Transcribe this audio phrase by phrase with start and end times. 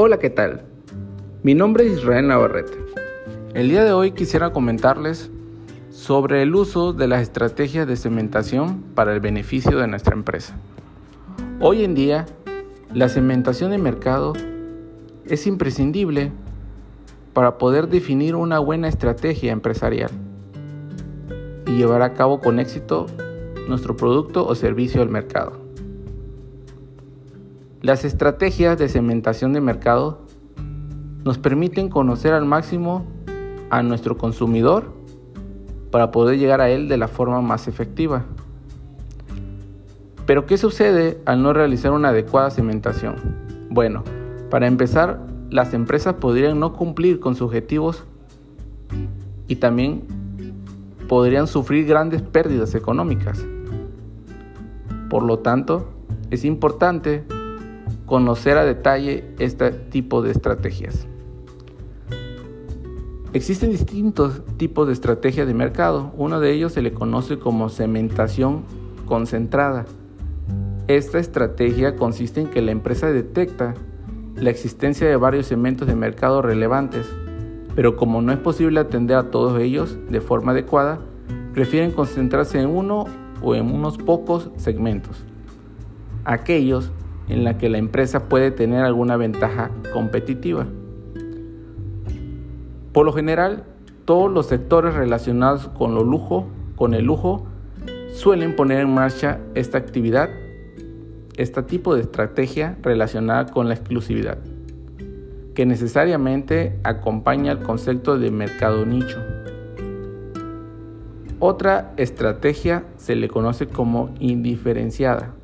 [0.00, 0.62] Hola, ¿qué tal?
[1.42, 2.78] Mi nombre es Israel Navarrete.
[3.52, 5.28] El día de hoy quisiera comentarles
[5.90, 10.54] sobre el uso de las estrategias de cementación para el beneficio de nuestra empresa.
[11.58, 12.26] Hoy en día,
[12.94, 14.34] la cementación de mercado
[15.24, 16.30] es imprescindible
[17.32, 20.12] para poder definir una buena estrategia empresarial
[21.66, 23.06] y llevar a cabo con éxito
[23.66, 25.67] nuestro producto o servicio al mercado.
[27.80, 30.22] Las estrategias de cementación de mercado
[31.24, 33.06] nos permiten conocer al máximo
[33.70, 34.92] a nuestro consumidor
[35.92, 38.24] para poder llegar a él de la forma más efectiva.
[40.26, 43.14] Pero ¿qué sucede al no realizar una adecuada cementación?
[43.70, 44.02] Bueno,
[44.50, 48.02] para empezar, las empresas podrían no cumplir con sus objetivos
[49.46, 50.02] y también
[51.08, 53.46] podrían sufrir grandes pérdidas económicas.
[55.08, 55.88] Por lo tanto,
[56.30, 57.24] es importante
[58.08, 61.06] conocer a detalle este tipo de estrategias.
[63.34, 66.12] Existen distintos tipos de estrategias de mercado.
[66.16, 68.64] Uno de ellos se le conoce como cementación
[69.06, 69.84] concentrada.
[70.88, 73.74] Esta estrategia consiste en que la empresa detecta
[74.36, 77.06] la existencia de varios segmentos de mercado relevantes,
[77.76, 80.98] pero como no es posible atender a todos ellos de forma adecuada,
[81.52, 83.04] prefieren concentrarse en uno
[83.42, 85.24] o en unos pocos segmentos.
[86.24, 86.90] Aquellos
[87.28, 90.66] en la que la empresa puede tener alguna ventaja competitiva.
[92.92, 93.64] Por lo general,
[94.04, 97.46] todos los sectores relacionados con lo lujo, con el lujo,
[98.12, 100.30] suelen poner en marcha esta actividad,
[101.36, 104.38] este tipo de estrategia relacionada con la exclusividad,
[105.54, 109.18] que necesariamente acompaña el concepto de mercado nicho.
[111.38, 115.34] Otra estrategia se le conoce como indiferenciada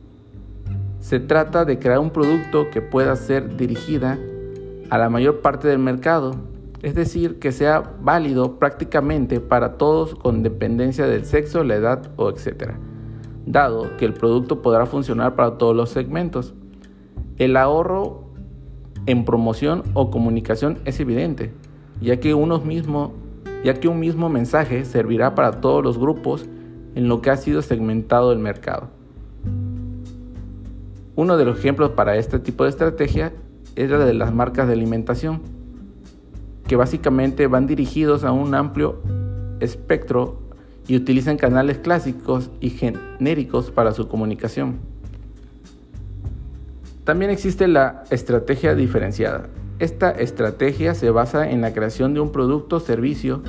[1.05, 4.19] se trata de crear un producto que pueda ser dirigida
[4.89, 6.35] a la mayor parte del mercado,
[6.81, 12.31] es decir, que sea válido prácticamente para todos con dependencia del sexo, la edad o
[12.31, 12.71] etc.
[13.45, 16.55] Dado que el producto podrá funcionar para todos los segmentos.
[17.37, 18.31] El ahorro
[19.05, 21.53] en promoción o comunicación es evidente,
[22.01, 22.31] ya que,
[23.63, 26.49] ya que un mismo mensaje servirá para todos los grupos
[26.95, 29.04] en lo que ha sido segmentado el mercado.
[31.17, 33.33] Uno de los ejemplos para este tipo de estrategia
[33.77, 35.43] es la de las marcas de alimentación,
[36.67, 39.01] que básicamente van dirigidos a un amplio
[39.61, 40.41] espectro
[40.89, 44.79] y utilizan canales clásicos y genéricos para su comunicación.
[47.05, 49.49] También existe la estrategia diferenciada.
[49.79, 53.41] Esta estrategia se basa en la creación de un producto o servicio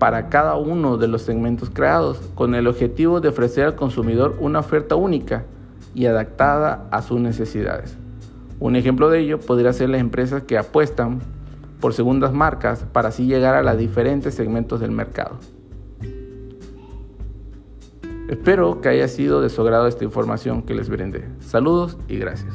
[0.00, 4.58] para cada uno de los segmentos creados, con el objetivo de ofrecer al consumidor una
[4.58, 5.44] oferta única
[5.94, 7.96] y adaptada a sus necesidades.
[8.58, 11.20] Un ejemplo de ello podría ser las empresas que apuestan
[11.80, 15.38] por segundas marcas para así llegar a los diferentes segmentos del mercado.
[18.28, 21.24] Espero que haya sido de su agrado esta información que les brindé.
[21.40, 22.54] Saludos y gracias.